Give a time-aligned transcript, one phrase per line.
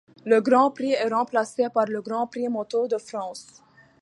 [0.25, 3.45] Le grand prix est remplacé par le Grand Prix moto de France.